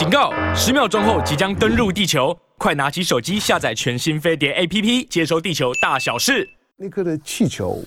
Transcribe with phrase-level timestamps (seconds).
[0.00, 0.32] 警告！
[0.54, 6.48] 十秒钟后即将登陆地球，快拿起手机下载全新飞碟 APP，接收地球大小事。
[6.78, 7.84] 那颗的气球，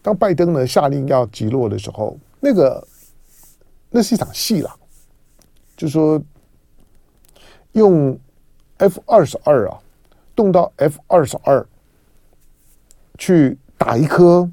[0.00, 2.88] 当拜登呢下令要击落的时候，那个
[3.90, 4.74] 那是一场戏了，
[5.76, 6.18] 就说
[7.72, 8.18] 用
[8.78, 9.76] F 二十二啊，
[10.34, 11.68] 动到 F 二十二
[13.18, 14.50] 去打一颗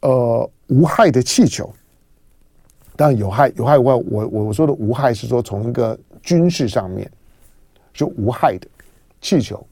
[0.00, 1.72] 呃无害的气球。
[2.98, 3.94] 当然有害，有害无害。
[3.94, 7.08] 我我我说的无害是说从一个军事上面
[7.92, 8.66] 是无害的
[9.20, 9.64] 气球。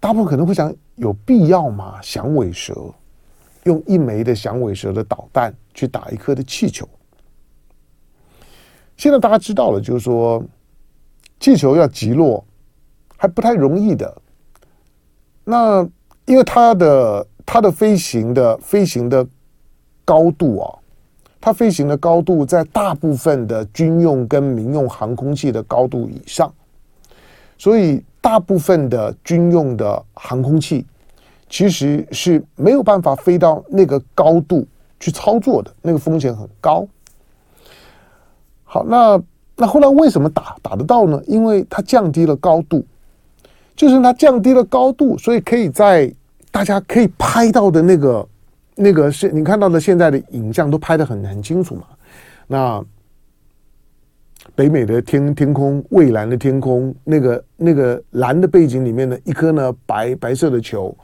[0.00, 2.00] 大部分可能会想，有必要吗？
[2.00, 2.74] 响尾蛇
[3.64, 6.88] 用一枚的响尾蛇的导弹去打一颗的气球。
[8.96, 10.42] 现在大家知道了，就是说
[11.38, 12.42] 气球要击落
[13.18, 14.22] 还不太容易的。
[15.44, 15.86] 那
[16.24, 19.26] 因为它的它的飞行的飞行的
[20.08, 20.64] 高度啊。
[21.40, 26.52] 它飞行的高度在大部分的军用跟民用航空器的高度以上，
[27.56, 30.84] 所以大部分的军用的航空器
[31.48, 34.66] 其实是没有办法飞到那个高度
[34.98, 36.84] 去操作的，那个风险很高。
[38.64, 39.22] 好，那
[39.54, 41.22] 那后来为什么打打得到呢？
[41.28, 42.84] 因为它降低了高度，
[43.76, 46.12] 就是它降低了高度，所以可以在
[46.50, 48.26] 大家可以拍到的那个。
[48.78, 51.82] 那个是你看到的，现在的影像都拍得很很清楚嘛？
[52.46, 52.84] 那
[54.54, 60.96] 北美的天天空，蔚蓝的天空，那个那个蓝的背景里面的一颗呢白白色的球，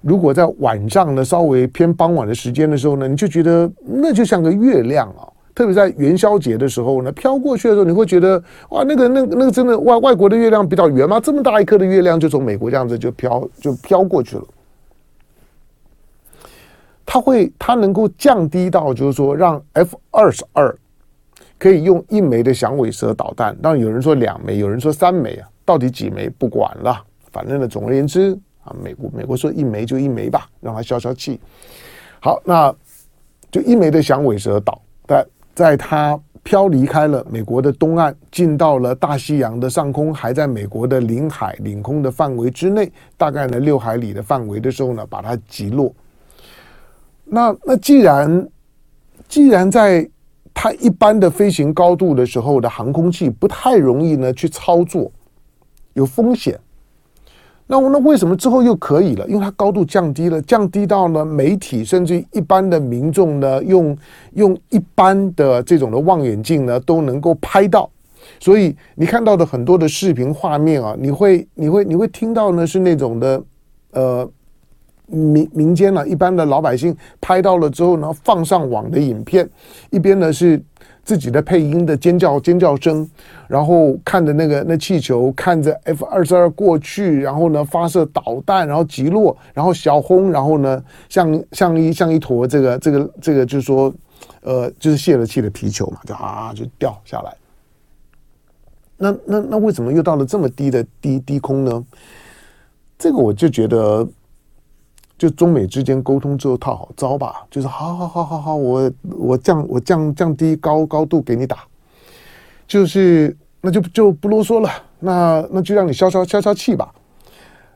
[0.00, 5.28] 如果在晚上呢稍微偏傍晚的时间的时候呢，你就觉得那就像个月亮啊。
[5.54, 11.20] 特别在元宵节的时候呢，飘过去的时候，你会觉得哇，那个那那个真的外外国的月亮比较圆吗？
[11.20, 14.44] 这么大一颗的月亮就从美国这样子就飘就飘过去了。
[17.12, 20.74] 它会，它能够降低到，就是说，让 F 二十二
[21.58, 23.54] 可以用一枚的响尾蛇导弹。
[23.60, 28.32] 当然有人说两枚，有人说三枚啊，到底几枚不管了，反正呢，总而言之
[28.64, 31.38] 啊，美国美国说一枚就一枚吧，让它消消气。
[32.18, 32.74] 好，那
[33.50, 35.22] 就一枚的响尾蛇导弹，
[35.54, 45.94] 在它飘离开了美国的东岸，进到了大西洋的上空，还在美国的领海领空的范围之内，大概呢六海里的范围的时候呢，把它击落。
[47.34, 48.46] 那那既然
[49.26, 50.06] 既然在
[50.52, 55.10] 它一般的飞行高度的时候的航空器不太容易呢去操作，
[55.94, 56.60] 有风险。
[57.66, 59.26] 那我那为什么之后又可以了？
[59.28, 63.96] 因为它高度降低了，降低到呢媒体甚至一般的民众呢，用
[64.34, 67.88] 用一般的这种的望远镜呢都能够拍到。
[68.38, 73.42] 所以你看到的很多的视频画面啊，你会你会你会听到呢是那种的
[73.92, 74.30] 呃。
[75.06, 79.48] 民民间呢、一般的老百姓拍到了之后呢，放上网的影片，
[79.90, 80.62] 一边呢是
[81.04, 83.06] 自己的配音的尖叫尖叫声，
[83.46, 93.92] 然后看着那个那气球，看着 F 二十二过去，然后呢发射导弹，然后击落，然后小轰，然后呢像像一像一坨这个这个这个就是说，
[94.42, 97.34] 呃，就是泄了气的皮球嘛，就啊就掉下来。
[98.96, 101.84] 那那那为什么又到了这么低的低低空呢？
[102.96, 104.08] 这个我就觉得。
[105.22, 111.58] 就中美之间沟通之后套好招吧，就是好好好好好，我我降我降降低高高度给你打，
[112.66, 114.68] 就是那就就不啰嗦了，
[114.98, 116.92] 那那就让你消消消消气吧。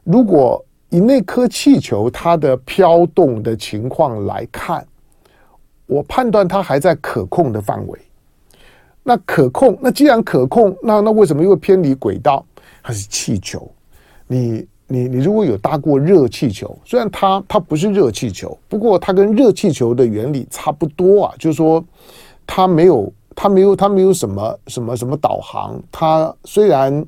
[0.02, 4.84] 如果以那颗气球它的飘动的情况来看，
[5.86, 7.96] 我判断它还在可控的范围。
[9.04, 12.44] 那可控，那既然可控，那那为什么又偏离轨道？
[12.82, 13.70] 它是气球，
[14.26, 14.66] 你。
[14.88, 21.84] 你你如果有搭过热气球，虽然它它不是热气球，不过它跟热气球的原理差不多啊，就是说
[22.46, 27.04] 它没有它没有它没有什么什么什么导航，它虽然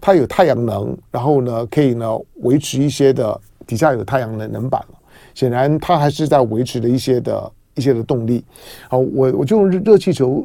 [0.00, 4.84] 它有太阳能，然后呢可以呢维持一些的底下有太阳能能板，
[5.32, 8.44] 显然它还是在维持的一些的一些的动力。
[8.88, 10.44] 好，我我就用热气球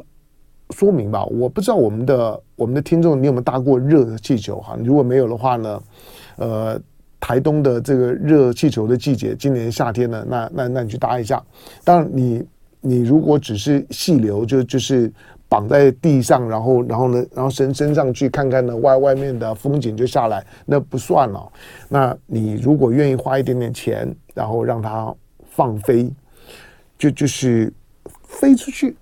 [0.70, 4.76] 说明吧，我不知道我们的我们的听众你有没有搭过热气球哈？
[4.84, 5.82] 如果没有的话呢？
[6.36, 6.80] 呃，
[7.18, 11.42] 台东的这个热气球的季节，今年夏天呢，那那那你去搭一下。
[11.82, 12.46] 当然你，
[12.80, 15.10] 你如果只是细流，就就是
[15.48, 21.50] 绑在地上，然后然后呢，然后升升上去看看呢外外面的风景就下来，那不算了。
[21.88, 25.12] 那你如果愿意花一点点钱，然后让它
[25.50, 26.12] 放飞，
[26.98, 27.72] 就就是
[28.24, 28.94] 飞出去，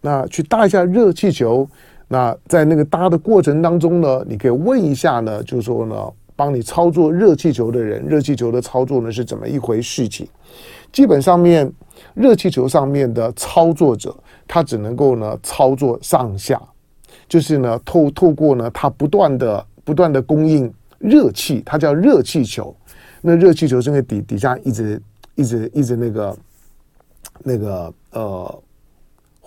[0.00, 1.68] 那去搭一下热气球。
[2.08, 6.12] 那在那个搭的过程当中呢，你可以问一下呢，就是说呢。
[6.38, 10.24] 帮你操作热气球的人，热气球的操作呢是怎么一回事情？
[10.92, 11.68] 基本上面
[12.14, 16.62] 热气球上面的操作者，他只能够呢操作上下，
[17.28, 22.72] 就是呢透透过呢他不断的不断的供应热气，它叫热气球。
[23.20, 25.02] 那热气球是因为底底下一直
[25.34, 26.38] 一直一直那个
[27.42, 28.62] 那个呃。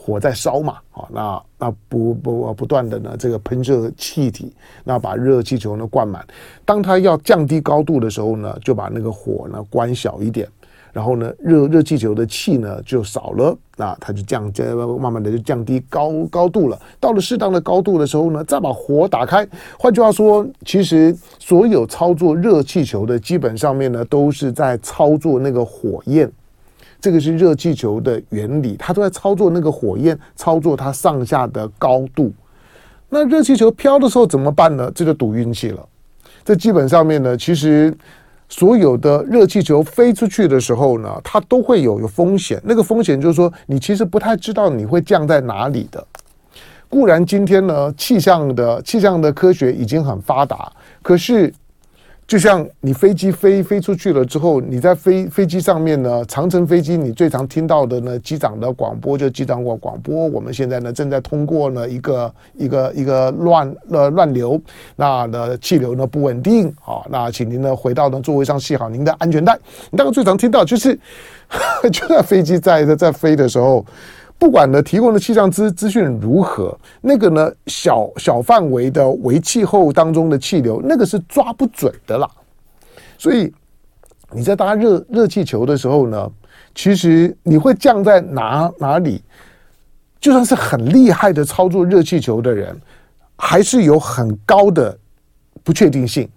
[0.04, 4.52] 火在烧嘛，啊，那那不不不断的呢，这个喷射气体，
[4.84, 6.26] 那把热气球呢灌满。
[6.66, 10.50] 当它要降低高度的时候呢，就把那个火呢关小一点，
[10.92, 14.66] 然后呢，热热气球的气呢就少了，那它就降降，
[15.00, 16.82] 慢慢的就降低高高度了。
[17.00, 19.48] 到了适当的高度的时候呢，再把火打开。
[19.78, 26.28] 换句话说，其实所有操作热气球的，基本上面呢都是在操作那个火焰。
[27.02, 32.32] 这个是热气球的原理，它都在操作那个火焰，操作它上下的高度。
[33.10, 34.90] 那热气球飘的时候怎么办呢？
[34.94, 35.84] 这就赌运气了。
[36.46, 37.92] 这基本上面呢，其实
[38.48, 42.62] 所有的热气球飞出去的时候呢，它都会有有风险。
[42.64, 46.06] 那个风险就是说，你其实不太知道你会降在哪里的。
[46.88, 50.72] 固然今天呢，气象的气象的科学已经很发达，
[51.02, 51.52] 可是。
[52.32, 64.58] 就像你飞机飞飞出去了之后，你在飞飞机上面呢，长城飞机你最常听到的呢，机长的广播就机长广广播，我们现在呢正在通过呢一个一个一个乱呃乱流，
[64.96, 69.60] 那的气流呢不稳定，好，那请您呢回到呢座位上系好您的安全带。
[69.90, 70.98] 你大概最常听到就是，
[71.92, 73.86] 就在飞机在在飞的时候。
[74.42, 82.28] 不管呢提供的气象资资讯如何，那个呢小小范围的微气候当中的气流，那个是抓不准的啦。
[83.20, 83.54] 所以
[84.32, 86.32] 你在搭热热气球的时候呢，
[86.74, 89.22] 其实你会降在哪哪里，
[90.20, 92.76] 就算是很厉害的操作热气球的人，
[93.36, 94.98] 还是有很高的
[95.64, 96.28] 不确定性。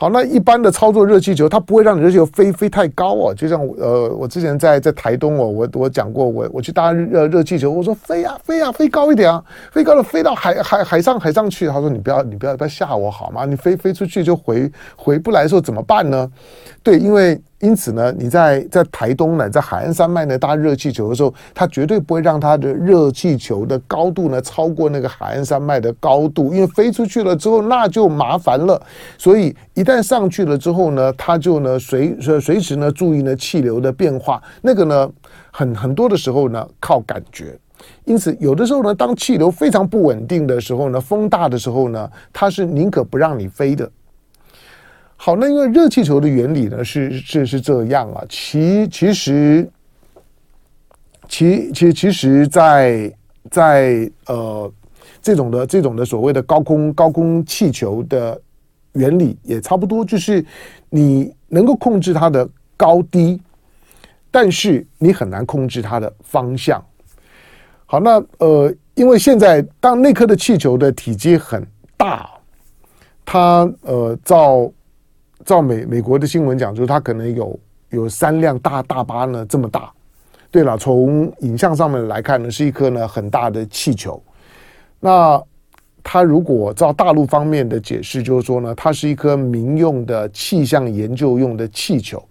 [0.00, 3.34] 好，那一般的操作热气球，它不会让你热气球飞飞太高哦。
[3.34, 9.42] 就像呃，我之前在在台东哦，我我讲过，我我去搭热热气球，我说飞呀飞呀，飞高一点啊，
[9.72, 11.66] 飞高了飞到海海海上海上去。
[11.66, 13.44] 他说你不要你不要不要吓我好吗？
[13.44, 16.30] 你飞飞出去就回回不来的时候怎么办呢？
[16.84, 17.36] 对，因为。
[17.60, 28.80] 因此呢，你在在台东呢，在海岸山脉呢搭热气球的时候，它绝对不会让它的热气球的高度呢超过那个海岸山脉的高度，因为飞出去了之后那就麻烦了。
[29.16, 35.10] 所以一旦上去了之后呢，它就呢随随时呢注意呢气流的变化，那个呢
[35.50, 37.58] 很很多的时候呢靠感觉。
[38.04, 43.90] 因此有的时候呢，当气流非常不稳定的时候呢，风大的时候呢，它是宁可不让你飞的。
[45.20, 49.68] 好，那因为热气球的原理呢是是是这样啊，其其实
[51.28, 53.12] 其其其实在
[53.50, 54.72] 在呃
[55.20, 58.40] 这种的这种的所谓的高空高空气球的
[58.92, 60.42] 原理也差不多，就是
[60.88, 63.42] 你能够控制它的高低，
[64.30, 66.82] 但是你很难控制它的方向。
[67.86, 71.66] 好，那呃，因为现在当那颗的气球的体积很
[71.96, 72.30] 大，
[73.24, 74.72] 它呃照。
[75.48, 77.58] 照美美国的新闻讲，就是它可能有
[77.88, 79.90] 有三辆大大巴呢这么大。
[80.50, 84.22] 对了，从影像上面来看呢，是一颗呢很大的气球。
[85.00, 85.42] 那
[86.04, 92.22] 它如果照大陆方面的解释，就是说呢，它是一颗民用的气象研究用的气球。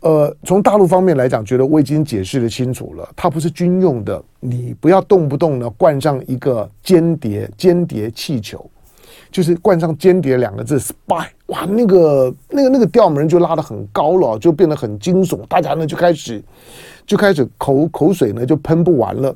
[0.00, 8.68] 呃，从大陆方面来讲，觉得我已经解释得清楚了，它不是军用的，你不要动不动呢冠上一个间谍间谍气球。
[9.30, 16.42] 就是冠上“间谍”两个字，spy，哇，那个、那个、那个调门就拉得很高了，就变得很惊悚，大家呢就开始
[17.06, 19.34] 就开始口口水呢就喷不完了。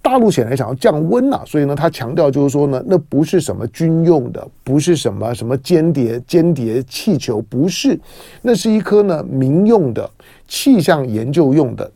[0.00, 7.98] 大陆显然想要降温呐、啊，所以呢，他强调就是说呢，那不是什么军用的，不是什么什么间谍间谍气球，不是，
[8.40, 10.08] 那是一颗呢民用的
[10.46, 11.90] 气象研究用的。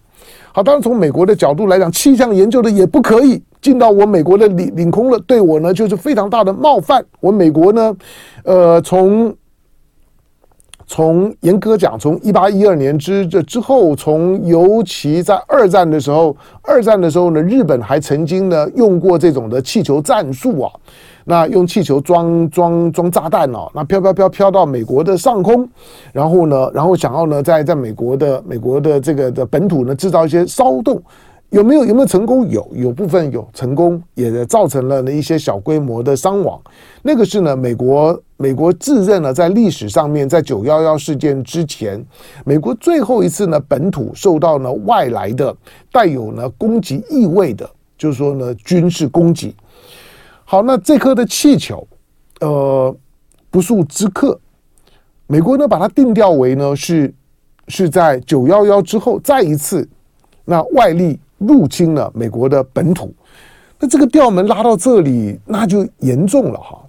[0.53, 7.03] 好，当然从美国的角度来讲，气象研究的也不可以进到我美国的领领空了，对我呢就是非常大的冒犯。
[7.21, 7.97] 我美国呢，
[8.45, 9.35] 呃，从
[10.87, 20.71] 从严格讲，从一八一二年之这之后，从尤其在二战的时候，二战的时候呢，日本还曾经呢用过这种的气球战术啊。
[21.25, 25.67] 那用气球装装装炸弹哦，那飘飘飘飘到美国的上空，
[26.13, 31.01] 然后呢，然后想要呢，在在美国的美国的这个的本土呢制造一些骚动，
[31.53, 32.49] 有没有有没有成功？
[32.49, 36.59] 有，有部分有成功，也造成了呢一些小规模的伤亡。
[37.03, 42.03] 那个是呢，美国美国自认呢，在历史上面，在九幺幺事件之前，
[42.47, 45.55] 美国最后一次呢本土受到呢外来的
[45.93, 47.69] 带有呢攻击意味的，
[47.99, 49.55] 就是说呢军事攻击。
[50.45, 51.87] 好，那这颗的气球，
[52.41, 52.97] 呃，
[53.51, 54.41] 不速之客，
[55.27, 57.13] 美国呢把它定调为呢是
[57.69, 59.87] 是在九幺幺之后再一次，
[60.47, 63.13] 那外力入侵了美国的本土，
[63.79, 66.81] 那这个调门拉到这里，那就严重了哈。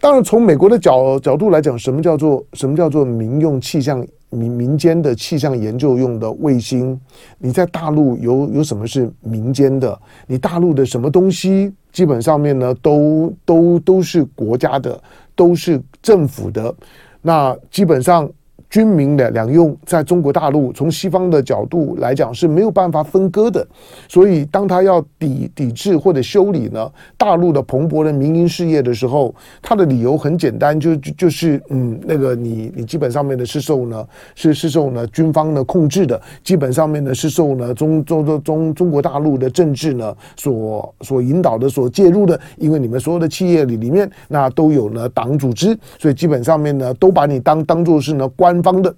[0.00, 6.98] 当然，从美国的角角度来讲，什么叫做什么叫做民用气象民民间的气象研究用的卫星？
[7.38, 9.98] 你在大陆有有什么是民间的？
[10.26, 14.98] 你大陆的什么东西，基本上面呢，都都都是国家的，
[15.34, 16.74] 都是政府的。
[17.22, 18.28] 那基本上。
[18.70, 23.66] 军民的两用，在中国大陆从西方的角度来讲是没有办法分割的，
[24.08, 48.59] 所以当他要抵抵制或者修理呢大陆的蓬勃的民营事业的时候，他的理由很简单，就就就是嗯，那个你你基本上面的是受呢是是受呢军方的控制的，基本上面呢是受呢中中中中中国大陆的政治呢所所引导的所介入的，因为你们所有的企业里里面那都有呢党组织，所以基本上面呢都把你当当做是呢官。
[48.62, 48.94] 方的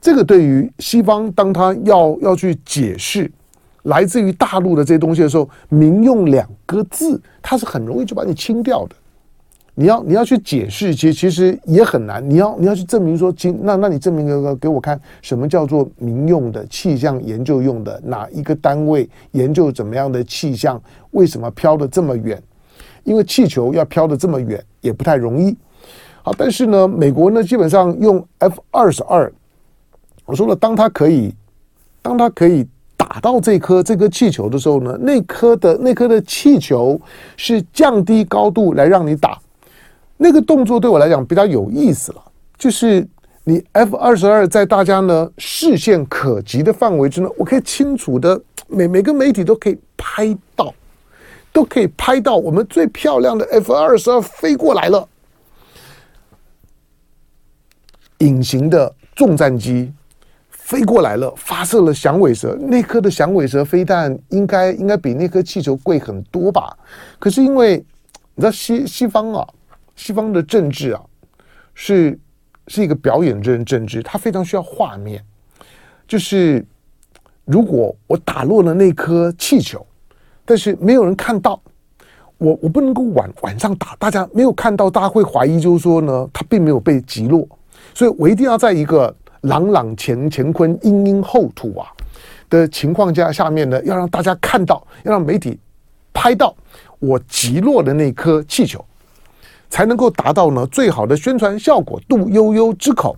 [0.00, 3.30] 这个对于西方，当他要要去解释
[3.84, 8.94] 来自于大陆的这些东西的时候，民用两个字，它是很容易就把你清掉的。
[9.76, 12.22] 你要你要去解释，其实其实也很难。
[12.30, 20.80] 你要你要去证明说，今那那你证明个给我看，什么叫做民用的气象研究用的哪一个单位研究怎么样的气象？
[21.10, 22.40] 为什么飘得这么远？
[23.02, 25.56] 因为气球要飘得这么远也不太容易。
[26.26, 29.30] 好，但是呢，美国呢，基本上用 F 二十二，
[30.24, 31.34] 我说了，当它可以，
[32.00, 32.66] 当它可以
[32.96, 36.98] 打到这颗这颗气球的时候呢，那颗的那颗的气球
[37.36, 39.38] 是降低高度来让你打，
[40.16, 42.22] 那个动作对我来讲比较有意思了，
[42.56, 43.06] 就是
[43.44, 50.72] 你 F 二十二在大家呢视线可及的范围之内，我可以清楚的每每个媒体都可以拍到，
[51.52, 55.06] 都可以拍到我们最漂亮的 F 二十二飞过来了。
[58.24, 59.92] 隐形的重战机
[60.48, 62.56] 飞过来了，发射了响尾蛇。
[62.58, 66.74] 那颗的响尾蛇飞弹应该应该比那颗气球贵很多吧？
[67.18, 67.76] 可是因为
[68.34, 69.46] 你知道西西方啊，
[69.94, 71.00] 西方的政治啊，
[71.74, 72.18] 是
[72.68, 75.22] 是一个表演政政治，它非常需要画面。
[76.08, 76.64] 就是
[77.44, 79.86] 如果我打落了那颗气球，
[80.46, 81.60] 但是没有人看到，
[82.38, 87.46] 我我不能够晚晚上打，大家没有看到，大家会怀疑，就是说呢，它并没有被击落。
[87.94, 91.86] 所以我一定要在一个朗朗前乾坤、殷殷厚土啊
[92.50, 95.58] 的情况下下面呢，要让大家看到，要让媒体
[96.12, 96.54] 拍到
[96.98, 98.84] 我击落的那颗气球，
[99.70, 102.00] 才能够达到呢最好的宣传效果。
[102.08, 103.16] 杜悠悠之口。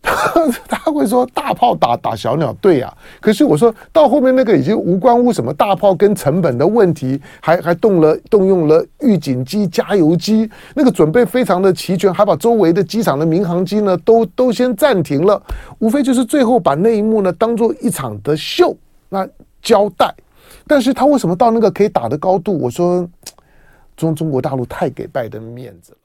[0.68, 2.92] 他会说大炮打打小鸟，对呀。
[3.20, 15.42] 可是我说到后面那个已经无关乎什么大炮跟成本的问题，还还动了动用了预警机、加油机，那个准备非常的齐全，还把周围的机场的民航机呢都都先暂停了，
[15.78, 18.74] 无非就是最后把那一幕呢当做一场的秀，
[19.08, 19.28] 那
[19.60, 20.14] 交代。
[20.66, 22.58] 但是他为什么到那个可以打的高度？
[22.58, 23.06] 我说
[23.96, 25.98] 中中国大陆太给拜登面子了。